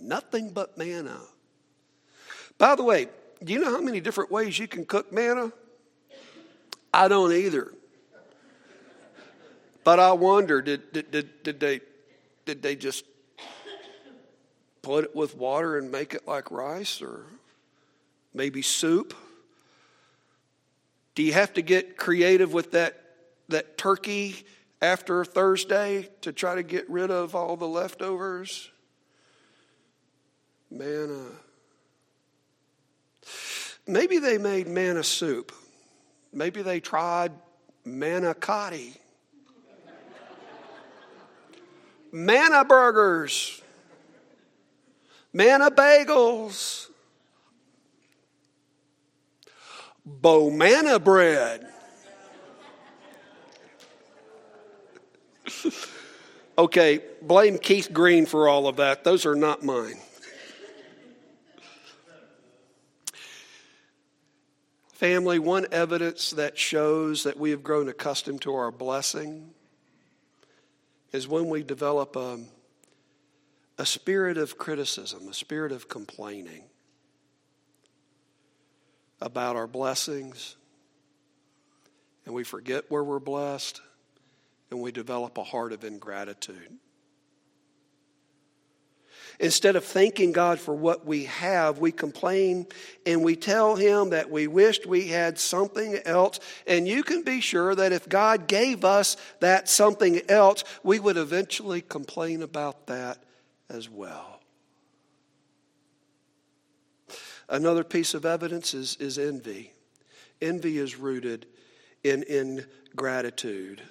Nothing 0.00 0.50
but 0.50 0.78
manna. 0.78 1.18
By 2.56 2.74
the 2.74 2.82
way, 2.82 3.08
do 3.44 3.52
you 3.52 3.60
know 3.60 3.70
how 3.70 3.80
many 3.80 4.00
different 4.00 4.30
ways 4.30 4.58
you 4.58 4.66
can 4.66 4.86
cook 4.86 5.12
manna? 5.12 5.52
I 6.92 7.08
don't 7.08 7.32
either. 7.32 7.72
But 9.84 10.00
I 10.00 10.12
wonder 10.12 10.62
did, 10.62 10.92
did, 10.92 11.10
did, 11.10 11.42
did, 11.42 11.60
they, 11.60 11.80
did 12.46 12.62
they 12.62 12.74
just 12.74 13.04
put 14.88 15.04
it 15.04 15.14
with 15.14 15.36
water 15.36 15.76
and 15.76 15.92
make 15.92 16.14
it 16.14 16.26
like 16.26 16.50
rice 16.50 17.02
or 17.02 17.26
maybe 18.32 18.62
soup? 18.62 19.12
Do 21.14 21.22
you 21.22 21.34
have 21.34 21.52
to 21.54 21.62
get 21.62 21.98
creative 21.98 22.54
with 22.54 22.70
that, 22.70 22.98
that 23.50 23.76
turkey 23.76 24.46
after 24.80 25.26
Thursday 25.26 26.08
to 26.22 26.32
try 26.32 26.54
to 26.54 26.62
get 26.62 26.88
rid 26.88 27.10
of 27.10 27.34
all 27.34 27.58
the 27.58 27.68
leftovers? 27.68 28.70
Manna. 30.70 31.26
Uh, 33.26 33.30
maybe 33.86 34.16
they 34.16 34.38
made 34.38 34.68
manna 34.68 35.04
soup. 35.04 35.52
Maybe 36.32 36.62
they 36.62 36.80
tried 36.80 37.32
manicotti. 37.86 38.96
manna 42.10 42.64
burgers. 42.64 43.60
Manna 45.32 45.70
bagels. 45.70 46.88
Bomana 50.08 51.02
bread. 51.02 51.66
okay, 56.58 57.00
blame 57.22 57.58
Keith 57.58 57.92
Green 57.92 58.24
for 58.26 58.48
all 58.48 58.66
of 58.66 58.76
that. 58.76 59.04
Those 59.04 59.26
are 59.26 59.34
not 59.34 59.62
mine. 59.62 59.98
Family, 64.98 65.38
one 65.38 65.66
evidence 65.70 66.30
that 66.32 66.58
shows 66.58 67.22
that 67.22 67.36
we 67.36 67.50
have 67.50 67.62
grown 67.62 67.88
accustomed 67.88 68.42
to 68.42 68.52
our 68.54 68.72
blessing 68.72 69.50
is 71.12 71.28
when 71.28 71.48
we 71.48 71.62
develop 71.62 72.16
a, 72.16 72.40
a 73.78 73.86
spirit 73.86 74.36
of 74.36 74.58
criticism, 74.58 75.28
a 75.28 75.32
spirit 75.32 75.70
of 75.70 75.88
complaining 75.88 76.64
about 79.20 79.54
our 79.56 79.68
blessings, 79.68 80.56
and 82.26 82.34
we 82.34 82.44
forget 82.44 82.90
where 82.90 83.04
we're 83.04 83.20
blessed, 83.20 83.80
and 84.70 84.80
we 84.80 84.90
develop 84.92 85.38
a 85.38 85.44
heart 85.44 85.72
of 85.72 85.84
ingratitude. 85.84 86.76
Instead 89.40 89.76
of 89.76 89.84
thanking 89.84 90.32
God 90.32 90.58
for 90.58 90.74
what 90.74 91.06
we 91.06 91.26
have, 91.26 91.78
we 91.78 91.92
complain 91.92 92.66
and 93.06 93.22
we 93.22 93.36
tell 93.36 93.76
Him 93.76 94.10
that 94.10 94.30
we 94.30 94.48
wished 94.48 94.84
we 94.84 95.06
had 95.06 95.38
something 95.38 95.96
else. 96.04 96.40
And 96.66 96.88
you 96.88 97.04
can 97.04 97.22
be 97.22 97.40
sure 97.40 97.72
that 97.76 97.92
if 97.92 98.08
God 98.08 98.48
gave 98.48 98.84
us 98.84 99.16
that 99.38 99.68
something 99.68 100.20
else, 100.28 100.64
we 100.82 100.98
would 100.98 101.16
eventually 101.16 101.80
complain 101.82 102.42
about 102.42 102.88
that 102.88 103.22
as 103.68 103.88
well. 103.88 104.40
Another 107.48 107.84
piece 107.84 108.14
of 108.14 108.26
evidence 108.26 108.74
is, 108.74 108.96
is 108.96 109.18
envy. 109.18 109.72
Envy 110.40 110.78
is 110.78 110.96
rooted 110.96 111.46
in 112.04 112.22
ingratitude. 112.24 113.82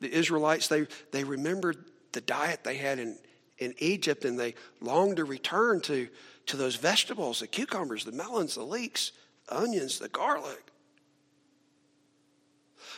The 0.00 0.12
Israelites, 0.12 0.68
they, 0.68 0.86
they 1.12 1.24
remembered 1.24 1.84
the 2.12 2.20
diet 2.20 2.64
they 2.64 2.76
had 2.76 2.98
in 2.98 3.16
in 3.62 3.74
Egypt 3.78 4.24
and 4.24 4.38
they 4.38 4.54
longed 4.80 5.16
to 5.16 5.24
return 5.24 5.80
to, 5.82 6.08
to 6.46 6.56
those 6.56 6.76
vegetables 6.76 7.40
the 7.40 7.46
cucumbers, 7.46 8.04
the 8.04 8.12
melons, 8.12 8.54
the 8.54 8.62
leeks, 8.62 9.12
the 9.48 9.58
onions, 9.58 9.98
the 9.98 10.08
garlic. 10.08 10.64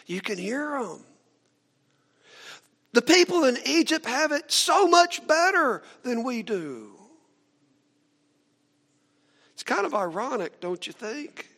You 0.06 0.20
can 0.20 0.38
hear 0.38 0.70
them. 0.80 1.04
The 2.94 3.02
people 3.02 3.42
in 3.42 3.59
Egypt 3.66 4.07
have 4.07 4.30
it 4.30 4.52
so 4.52 4.87
much 4.87 5.26
better 5.26 5.83
than 6.04 6.22
we 6.22 6.44
do. 6.44 6.92
It's 9.52 9.64
kind 9.64 9.85
of 9.85 9.94
ironic, 9.94 10.61
don't 10.61 10.87
you 10.87 10.92
think? 10.92 11.48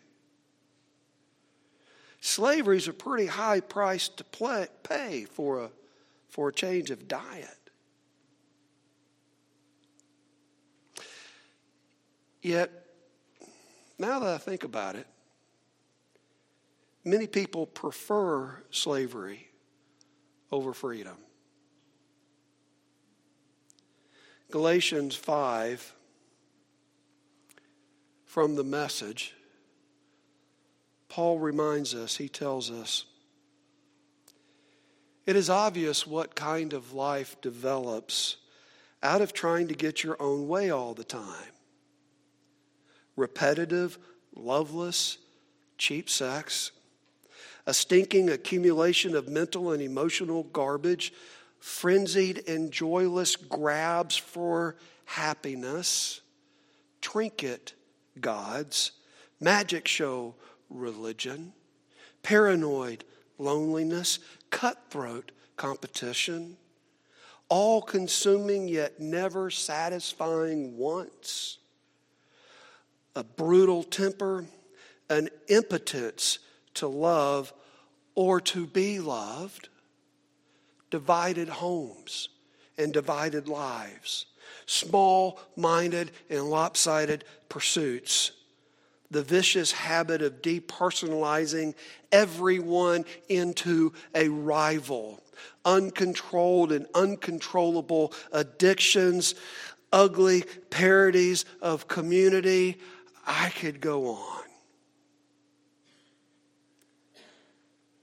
Slavery 2.23 2.79
is 2.79 2.89
a 2.89 2.95
pretty 2.95 3.27
high 3.27 3.61
price 3.61 4.09
to 4.09 4.25
play, 4.25 4.69
pay 4.83 5.27
for 5.27 5.65
a, 5.65 5.71
for 6.31 6.49
a 6.49 6.53
change 6.55 6.91
of 6.91 7.07
diet. 7.07 7.71
Yet, 12.41 12.71
now 13.99 14.21
that 14.21 14.35
I 14.35 14.39
think 14.39 14.65
about 14.65 14.97
it, 14.97 15.07
many 17.05 17.27
people 17.27 17.67
prefer 17.67 18.63
slavery 18.71 19.49
over 20.51 20.73
freedom. 20.73 21.19
Galatians 24.51 25.17
5 25.17 25.95
from 28.25 28.55
the 28.55 28.65
message, 28.65 29.35
Paul 31.09 31.39
reminds 31.39 31.95
us, 31.95 32.17
he 32.17 32.29
tells 32.29 32.71
us, 32.71 33.07
it 35.25 35.35
is 35.35 35.51
obvious 35.51 36.07
what 36.07 36.37
kind 36.37 36.73
of 36.73 36.93
life 36.93 37.41
develops 37.41 38.37
out 39.03 39.21
of 39.21 39.33
trying 39.33 39.67
to 39.69 39.75
get 39.75 40.05
your 40.05 40.17
own 40.21 40.47
way 40.47 40.71
all 40.71 40.95
the 40.95 41.05
time. 41.05 41.53
Repetitive, 43.17 43.99
loveless, 44.37 45.19
cheap 45.79 46.09
sex, 46.09 46.71
a 47.67 47.75
stinking 47.75 48.31
accumulation 48.31 49.17
of 49.17 49.29
mental 49.29 49.73
and 49.73 49.83
emotional 49.83 50.45
garbage, 50.45 51.13
frenzied 51.61 52.49
and 52.49 52.71
joyless 52.71 53.37
grabs 53.37 54.17
for 54.17 54.77
happiness, 55.05 56.21
trinket 57.01 57.75
gods, 58.21 58.93
magic 59.41 59.87
show 59.89 60.35
religion, 60.71 61.53
paranoid 62.23 63.05
loneliness, 63.39 64.19
cutthroat 64.51 65.33
competition, 65.57 66.57
all 67.49 67.81
consuming 67.81 68.67
yet 68.69 68.99
never 68.99 69.51
satisfying 69.51 70.77
wants 70.77 71.59
a 73.15 73.25
brutal 73.25 73.83
temper, 73.83 74.45
an 75.09 75.29
impotence 75.49 76.39
to 76.75 76.87
love 76.87 77.53
or 78.15 78.41
to 78.41 78.67
be 78.67 78.99
loved, 78.99 79.69
divided 80.97 81.51
homes 81.51 82.31
and 82.79 82.91
divided 82.91 83.49
lives, 83.49 84.25
small 84.65 85.39
minded 85.55 86.11
and 86.31 86.49
lopsided 86.49 87.23
pursuits, 87.51 88.33
the 89.11 89.23
vicious 89.23 89.73
habit 89.73 90.23
of 90.23 90.41
depersonalizing 90.41 91.75
everyone 92.11 93.05
into 93.29 93.93
a 94.15 94.27
rival, 94.31 95.23
uncontrolled 95.67 96.73
and 96.73 96.87
uncontrollable 96.95 98.11
addictions, 98.33 99.35
ugly 99.93 100.45
parodies 100.71 101.45
of 101.61 101.87
community. 101.89 102.79
I 103.27 103.51
could 103.51 103.83
go 103.83 104.13
on. 104.13 104.45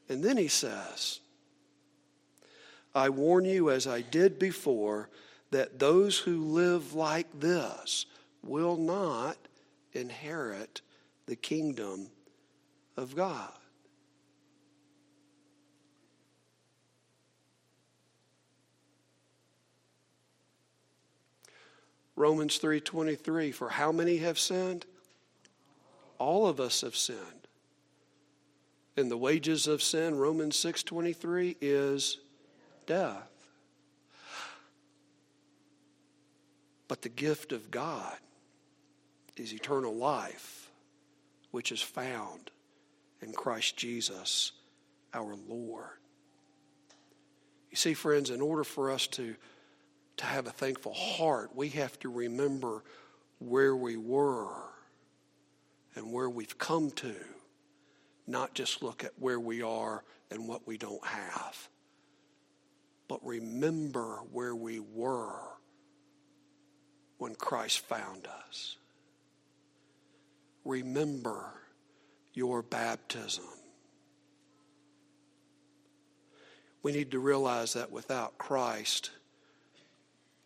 And 0.10 0.24
then 0.24 0.38
he 0.38 0.48
says, 0.48 1.22
I 2.96 3.10
warn 3.10 3.46
you, 3.46 3.70
as 3.70 3.88
I 3.88 4.02
did 4.02 4.38
before, 4.38 5.10
that 5.52 5.80
those 5.80 6.20
who 6.20 6.44
live 6.44 6.94
like 6.94 7.40
this 7.40 8.06
will 8.44 8.78
not 8.78 9.38
inherit 9.94 10.82
the 11.26 11.36
kingdom 11.36 12.10
of 12.98 13.16
God. 13.16 13.54
Romans 22.16 22.60
3:23 22.60 23.52
for 23.52 23.70
how 23.70 23.92
many 23.92 24.18
have 24.18 24.38
sinned? 24.38 24.86
All 26.20 26.48
of 26.48 26.60
us 26.60 26.82
have 26.82 26.96
sinned. 26.96 27.48
And 28.96 29.10
the 29.10 29.18
wages 29.18 29.66
of 29.66 29.82
sin, 29.82 30.16
Romans 30.16 30.56
6:23 30.56 31.58
is 31.60 32.20
death. 32.86 33.30
But 36.88 37.02
the 37.02 37.10
gift 37.10 37.52
of 37.52 37.72
God 37.72 38.16
is 39.38 39.54
eternal 39.54 39.96
life, 39.96 40.70
which 41.52 41.72
is 41.72 41.82
found 41.82 42.52
in 43.22 43.34
Christ 43.34 43.78
Jesus, 43.78 44.52
our 45.14 45.36
Lord. 45.48 45.88
You 47.72 47.78
see, 47.78 47.94
friends, 47.94 48.30
in 48.30 48.42
order 48.42 48.64
for 48.64 48.92
us 48.92 49.08
to, 49.08 49.36
to 50.18 50.26
have 50.26 50.46
a 50.46 50.52
thankful 50.52 50.94
heart, 50.94 51.56
we 51.56 51.70
have 51.70 51.98
to 52.02 52.10
remember 52.10 52.84
where 53.40 53.76
we 53.76 53.98
were 53.98 54.54
and 55.96 56.12
where 56.12 56.30
we've 56.30 56.58
come 56.58 56.92
to, 56.92 57.16
not 58.28 58.54
just 58.54 58.84
look 58.84 59.04
at 59.04 59.14
where 59.18 59.40
we 59.40 59.62
are 59.62 60.04
and 60.30 60.48
what 60.48 60.68
we 60.68 60.78
don't 60.78 61.06
have 61.06 61.70
but 63.08 63.26
remember 63.26 64.20
where 64.32 64.56
we 64.56 64.80
were 64.80 65.40
when 67.18 67.36
Christ 67.36 67.80
found 67.80 68.28
us. 68.48 68.78
Remember 70.66 71.54
your 72.34 72.62
baptism. 72.62 73.46
We 76.82 76.92
need 76.92 77.12
to 77.12 77.20
realize 77.20 77.74
that 77.74 77.92
without 77.92 78.38
Christ, 78.38 79.12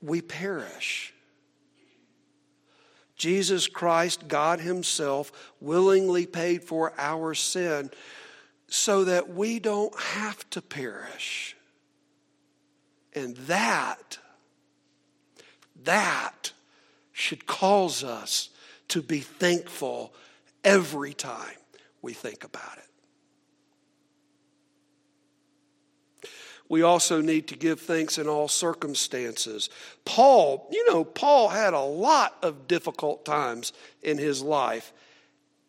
we 0.01 0.21
perish. 0.21 1.13
Jesus 3.15 3.67
Christ, 3.67 4.27
God 4.27 4.59
Himself, 4.59 5.31
willingly 5.59 6.27
paid 6.27 6.63
for 6.63 6.93
our 6.99 7.33
sin 7.33 7.89
so 8.67 9.05
that 9.05 9.29
we 9.29 9.59
don't 9.59 9.99
have 9.99 10.47
to 10.51 10.61
perish. 10.61 11.56
And 13.17 13.35
that, 13.47 14.19
that 15.85 16.51
should 17.11 17.47
cause 17.47 18.03
us 18.03 18.49
to 18.89 19.01
be 19.01 19.21
thankful 19.21 20.13
every 20.63 21.15
time 21.15 21.57
we 22.03 22.13
think 22.13 22.43
about 22.43 22.77
it. 22.77 22.83
We 26.69 26.83
also 26.83 27.19
need 27.19 27.47
to 27.47 27.55
give 27.55 27.79
thanks 27.79 28.19
in 28.19 28.27
all 28.27 28.47
circumstances. 28.47 29.71
Paul, 30.05 30.69
you 30.71 30.87
know, 30.87 31.03
Paul 31.03 31.49
had 31.49 31.73
a 31.73 31.79
lot 31.79 32.37
of 32.43 32.67
difficult 32.67 33.25
times 33.25 33.73
in 34.03 34.19
his 34.19 34.43
life, 34.43 34.93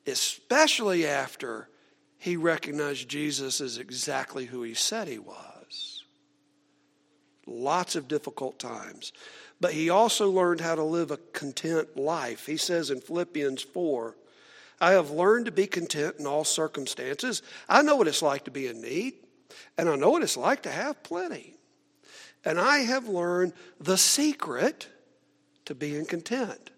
especially 0.06 1.06
after 1.06 1.70
he 2.18 2.36
recognized 2.36 3.08
Jesus 3.08 3.62
as 3.62 3.78
exactly 3.78 4.44
who 4.44 4.62
he 4.62 4.74
said 4.74 5.08
he 5.08 5.18
was 5.18 5.57
lots 7.48 7.96
of 7.96 8.08
difficult 8.08 8.58
times. 8.58 9.12
But 9.60 9.72
he 9.72 9.90
also 9.90 10.30
learned 10.30 10.60
how 10.60 10.74
to 10.74 10.82
live 10.82 11.10
a 11.10 11.16
content 11.16 11.96
life. 11.96 12.46
He 12.46 12.56
says 12.56 12.90
in 12.90 13.00
Philippians 13.00 13.62
4, 13.62 14.16
I 14.80 14.92
have 14.92 15.10
learned 15.10 15.46
to 15.46 15.52
be 15.52 15.66
content 15.66 16.16
in 16.18 16.26
all 16.26 16.44
circumstances. 16.44 17.42
I 17.68 17.82
know 17.82 17.96
what 17.96 18.06
it's 18.06 18.22
like 18.22 18.44
to 18.44 18.50
be 18.50 18.68
in 18.68 18.80
need, 18.80 19.14
and 19.76 19.88
I 19.88 19.96
know 19.96 20.10
what 20.10 20.22
it's 20.22 20.36
like 20.36 20.62
to 20.62 20.70
have 20.70 21.02
plenty. 21.02 21.54
And 22.44 22.60
I 22.60 22.78
have 22.78 23.08
learned 23.08 23.54
the 23.80 23.98
secret 23.98 24.88
to 25.64 25.74
being 25.74 26.06
content 26.06 26.70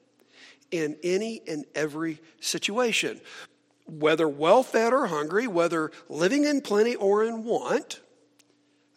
in 0.70 0.96
any 1.02 1.42
and 1.46 1.66
every 1.74 2.20
situation, 2.40 3.20
whether 3.86 4.28
well 4.28 4.62
fed 4.62 4.92
or 4.92 5.06
hungry, 5.06 5.46
whether 5.46 5.90
living 6.08 6.44
in 6.44 6.62
plenty 6.62 6.96
or 6.96 7.24
in 7.24 7.44
want. 7.44 8.00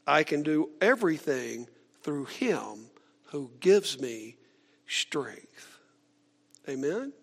I 0.06 0.24
can 0.24 0.44
do 0.44 0.70
everything 0.82 1.68
through 2.02 2.26
him 2.26 2.90
who 3.28 3.52
gives 3.60 4.00
me 4.00 4.38
strength. 4.88 5.80
Amen? 6.68 7.14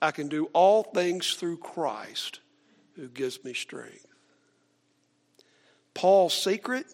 I 0.00 0.10
can 0.10 0.28
do 0.28 0.46
all 0.52 0.82
things 0.82 1.34
through 1.34 1.58
Christ 1.58 2.40
who 2.96 3.08
gives 3.08 3.42
me 3.44 3.54
strength. 3.54 4.06
Paul's 5.94 6.34
secret 6.34 6.86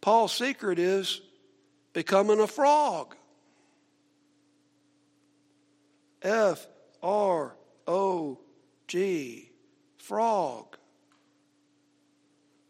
Paul's 0.00 0.32
secret 0.32 0.78
is 0.78 1.20
becoming 1.92 2.40
a 2.40 2.46
frog. 2.46 3.16
F 6.22 6.66
R 7.02 7.56
O 7.86 8.38
G, 8.86 9.50
frog. 9.98 10.76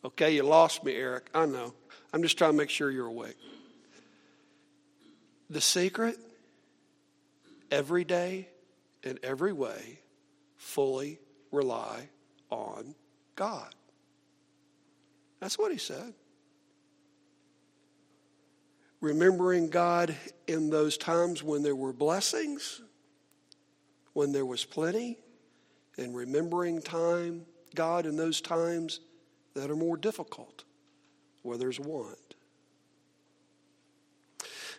Okay, 0.05 0.37
you 0.37 0.43
lost 0.43 0.85
me, 0.85 0.95
Eric. 0.95 1.29
I 1.35 1.47
know. 1.47 1.75
I'm 2.13 2.23
just 2.23 2.39
trying 2.39 2.53
to 2.53 2.57
make 2.57 2.71
sure 2.71 2.91
you're 2.91 3.07
awake. 3.07 3.37
The 5.51 5.61
secret, 5.61 6.17
every 7.71 8.05
day, 8.05 8.49
in 9.03 9.19
every 9.23 9.53
way, 9.53 10.01
fully 10.57 11.19
rely 11.51 12.09
on 12.51 12.95
God. 13.35 13.75
That's 15.41 15.59
what 15.59 15.73
he 15.73 15.79
said. 15.79 16.15
Remembering 19.01 19.69
God 19.71 20.15
in 20.47 20.71
those 20.71 20.97
times 20.97 21.43
when 21.43 21.63
there 21.63 21.77
were 21.77 21.93
blessings, 21.93 22.81
when 24.13 24.33
there 24.33 24.47
was 24.47 24.65
plenty, 24.65 25.19
and 25.97 26.15
remembering 26.15 26.83
time, 26.83 27.47
God 27.75 28.07
in 28.07 28.17
those 28.17 28.41
times 28.41 29.01
that 29.59 29.71
are 29.71 29.77
more 29.77 29.97
difficult, 29.97 30.65
where 31.43 31.59
there's 31.59 31.81
want. 31.81 32.35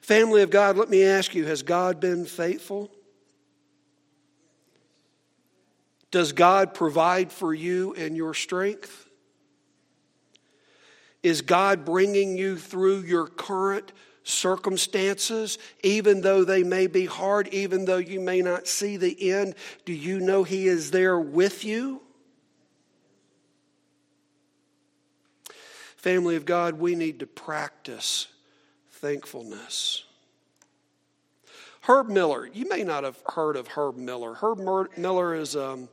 Family 0.01 0.41
of 0.41 0.49
God, 0.49 0.77
let 0.77 0.89
me 0.89 1.03
ask 1.03 1.35
you 1.35 1.45
has 1.45 1.61
God 1.61 1.99
been 1.99 2.25
faithful? 2.25 2.89
Does 6.11 6.31
God 6.31 6.73
provide 6.73 7.31
for 7.31 7.53
you 7.53 7.93
in 7.93 8.15
your 8.15 8.33
strength? 8.33 9.07
Is 11.21 11.41
God 11.41 11.85
bringing 11.85 12.37
you 12.37 12.57
through 12.57 13.01
your 13.01 13.27
current 13.27 13.91
circumstances, 14.23 15.59
even 15.83 16.21
though 16.21 16.43
they 16.43 16.63
may 16.63 16.87
be 16.87 17.05
hard, 17.05 17.49
even 17.49 17.85
though 17.85 17.97
you 17.97 18.21
may 18.21 18.41
not 18.41 18.67
see 18.67 18.95
the 18.95 19.31
end? 19.31 19.55
Do 19.85 19.93
you 19.93 20.19
know 20.19 20.43
He 20.43 20.67
is 20.67 20.91
there 20.91 21.19
with 21.19 21.65
you? 21.65 22.01
Family 25.99 26.37
of 26.37 26.45
God, 26.45 26.79
we 26.79 26.95
need 26.95 27.19
to 27.19 27.27
practice 27.27 28.27
thankfulness. 28.89 30.05
Herb 31.81 32.07
Miller, 32.07 32.49
you 32.53 32.69
may 32.69 32.85
not 32.85 33.03
have 33.03 33.21
heard 33.25 33.57
of 33.57 33.67
Herb 33.67 33.97
Miller. 33.97 34.33
Herb 34.35 34.59
Miller 34.95 35.35
is 35.35 35.57
um, 35.57 35.89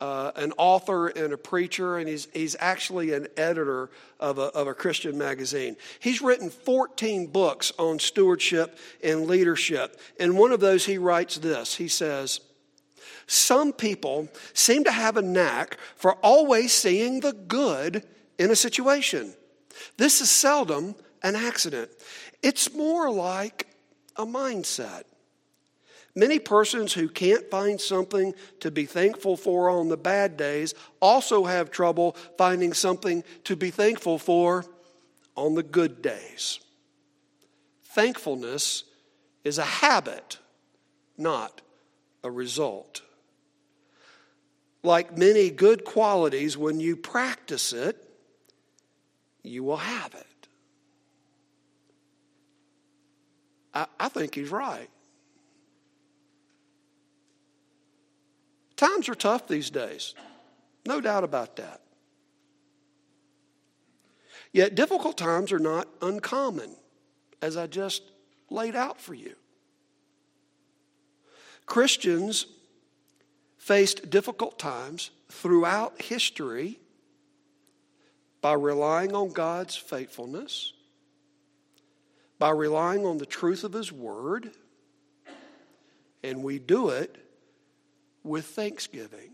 uh, 0.00 0.30
an 0.36 0.52
author 0.58 1.08
and 1.08 1.32
a 1.32 1.36
preacher, 1.36 1.98
and 1.98 2.08
he's, 2.08 2.28
he's 2.32 2.54
actually 2.60 3.14
an 3.14 3.26
editor 3.36 3.90
of 4.20 4.38
a, 4.38 4.42
of 4.42 4.68
a 4.68 4.74
Christian 4.74 5.18
magazine. 5.18 5.76
He's 5.98 6.22
written 6.22 6.48
14 6.48 7.26
books 7.26 7.72
on 7.80 7.98
stewardship 7.98 8.78
and 9.02 9.26
leadership. 9.26 9.98
In 10.20 10.36
one 10.36 10.52
of 10.52 10.60
those, 10.60 10.86
he 10.86 10.98
writes 10.98 11.38
this 11.38 11.74
He 11.74 11.88
says, 11.88 12.38
Some 13.26 13.72
people 13.72 14.28
seem 14.54 14.84
to 14.84 14.92
have 14.92 15.16
a 15.16 15.22
knack 15.22 15.78
for 15.96 16.12
always 16.22 16.72
seeing 16.72 17.18
the 17.18 17.32
good 17.32 18.04
in 18.38 18.50
a 18.50 18.56
situation. 18.56 19.34
This 19.96 20.20
is 20.20 20.30
seldom 20.30 20.94
an 21.22 21.36
accident, 21.36 21.90
it's 22.42 22.74
more 22.74 23.10
like 23.10 23.68
a 24.16 24.26
mindset. 24.26 25.04
Many 26.14 26.38
persons 26.38 26.92
who 26.92 27.08
can't 27.08 27.50
find 27.50 27.80
something 27.80 28.34
to 28.60 28.70
be 28.70 28.84
thankful 28.84 29.36
for 29.36 29.70
on 29.70 29.88
the 29.88 29.96
bad 29.96 30.36
days 30.36 30.74
also 31.00 31.44
have 31.44 31.70
trouble 31.70 32.16
finding 32.36 32.74
something 32.74 33.24
to 33.44 33.56
be 33.56 33.70
thankful 33.70 34.18
for 34.18 34.66
on 35.36 35.54
the 35.54 35.62
good 35.62 36.02
days. 36.02 36.60
Thankfulness 37.94 38.84
is 39.42 39.56
a 39.56 39.64
habit, 39.64 40.38
not 41.16 41.62
a 42.22 42.30
result. 42.30 43.00
Like 44.82 45.16
many 45.16 45.48
good 45.48 45.84
qualities, 45.84 46.58
when 46.58 46.78
you 46.78 46.96
practice 46.96 47.72
it, 47.72 48.11
you 49.42 49.64
will 49.64 49.76
have 49.76 50.14
it. 50.14 50.48
I, 53.74 53.86
I 53.98 54.08
think 54.08 54.34
he's 54.34 54.50
right. 54.50 54.88
Times 58.76 59.08
are 59.08 59.14
tough 59.14 59.46
these 59.46 59.70
days, 59.70 60.14
no 60.86 61.00
doubt 61.00 61.24
about 61.24 61.56
that. 61.56 61.80
Yet 64.52 64.74
difficult 64.74 65.16
times 65.16 65.52
are 65.52 65.58
not 65.58 65.88
uncommon, 66.02 66.76
as 67.40 67.56
I 67.56 67.66
just 67.66 68.02
laid 68.50 68.76
out 68.76 69.00
for 69.00 69.14
you. 69.14 69.34
Christians 71.64 72.46
faced 73.56 74.10
difficult 74.10 74.58
times 74.58 75.10
throughout 75.30 76.02
history 76.02 76.80
by 78.42 78.52
relying 78.52 79.14
on 79.14 79.30
God's 79.30 79.76
faithfulness, 79.76 80.74
by 82.38 82.50
relying 82.50 83.06
on 83.06 83.16
the 83.16 83.24
truth 83.24 83.64
of 83.64 83.72
His 83.72 83.90
Word, 83.92 84.50
and 86.24 86.42
we 86.42 86.58
do 86.58 86.90
it 86.90 87.16
with 88.24 88.44
thanksgiving. 88.44 89.30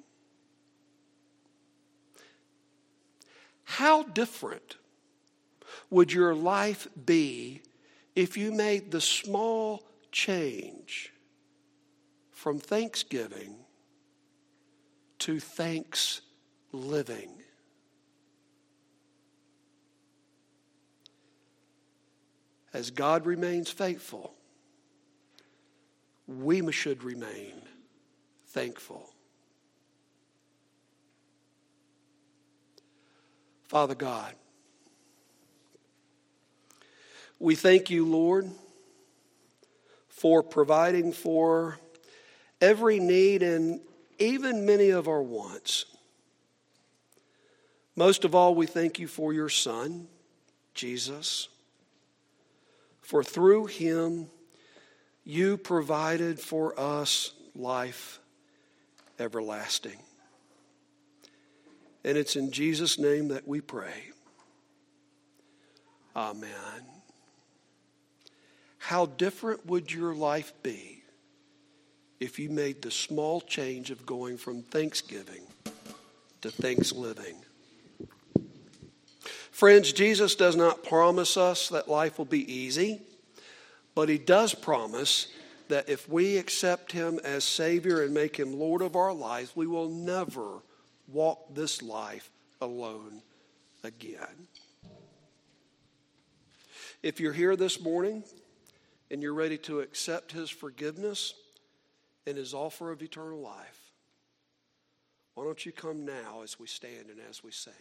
How 3.64 4.02
different 4.02 4.76
would 5.90 6.12
your 6.12 6.34
life 6.34 6.86
be 7.06 7.62
if 8.14 8.36
you 8.36 8.52
made 8.52 8.90
the 8.90 9.00
small 9.00 9.84
change 10.12 11.12
from 12.30 12.58
thanksgiving 12.58 13.56
to 15.20 15.40
thanks 15.40 16.20
living? 16.72 17.30
As 22.72 22.90
God 22.90 23.26
remains 23.26 23.70
faithful, 23.70 24.34
we 26.26 26.70
should 26.70 27.02
remain 27.02 27.54
thankful. 28.48 29.08
Father 33.68 33.94
God, 33.94 34.34
we 37.38 37.54
thank 37.54 37.90
you, 37.90 38.06
Lord, 38.06 38.50
for 40.08 40.42
providing 40.42 41.12
for 41.12 41.78
every 42.60 42.98
need 42.98 43.42
and 43.42 43.80
even 44.18 44.66
many 44.66 44.90
of 44.90 45.06
our 45.06 45.22
wants. 45.22 45.84
Most 47.94 48.24
of 48.24 48.34
all, 48.34 48.54
we 48.54 48.66
thank 48.66 48.98
you 48.98 49.06
for 49.06 49.32
your 49.32 49.48
Son, 49.48 50.08
Jesus, 50.74 51.48
for 53.08 53.24
through 53.24 53.64
him 53.64 54.26
you 55.24 55.56
provided 55.56 56.38
for 56.38 56.78
us 56.78 57.32
life 57.54 58.20
everlasting. 59.18 59.96
And 62.04 62.18
it's 62.18 62.36
in 62.36 62.50
Jesus' 62.50 62.98
name 62.98 63.28
that 63.28 63.48
we 63.48 63.62
pray. 63.62 64.10
Amen. 66.14 66.50
How 68.76 69.06
different 69.06 69.64
would 69.64 69.90
your 69.90 70.14
life 70.14 70.52
be 70.62 71.02
if 72.20 72.38
you 72.38 72.50
made 72.50 72.82
the 72.82 72.90
small 72.90 73.40
change 73.40 73.90
of 73.90 74.04
going 74.04 74.36
from 74.36 74.60
thanksgiving 74.60 75.46
to 76.42 76.50
thanks 76.50 76.92
living? 76.92 77.36
Friends, 79.58 79.92
Jesus 79.92 80.36
does 80.36 80.54
not 80.54 80.84
promise 80.84 81.36
us 81.36 81.70
that 81.70 81.88
life 81.88 82.16
will 82.16 82.24
be 82.24 82.54
easy, 82.54 83.02
but 83.92 84.08
he 84.08 84.16
does 84.16 84.54
promise 84.54 85.26
that 85.66 85.88
if 85.88 86.08
we 86.08 86.36
accept 86.36 86.92
Him 86.92 87.18
as 87.24 87.42
Savior 87.42 88.04
and 88.04 88.14
make 88.14 88.36
Him 88.36 88.56
Lord 88.56 88.82
of 88.82 88.94
our 88.94 89.12
lives, 89.12 89.56
we 89.56 89.66
will 89.66 89.88
never 89.88 90.62
walk 91.08 91.56
this 91.56 91.82
life 91.82 92.30
alone 92.60 93.20
again. 93.82 94.46
If 97.02 97.18
you're 97.18 97.32
here 97.32 97.56
this 97.56 97.80
morning 97.80 98.22
and 99.10 99.20
you're 99.20 99.34
ready 99.34 99.58
to 99.58 99.80
accept 99.80 100.30
His 100.30 100.50
forgiveness 100.50 101.34
and 102.28 102.36
His 102.36 102.54
offer 102.54 102.92
of 102.92 103.02
eternal 103.02 103.40
life, 103.40 103.90
why 105.34 105.42
don't 105.42 105.66
you 105.66 105.72
come 105.72 106.04
now 106.04 106.42
as 106.44 106.60
we 106.60 106.68
stand 106.68 107.10
and 107.10 107.18
as 107.28 107.42
we 107.42 107.50
sing? 107.50 107.72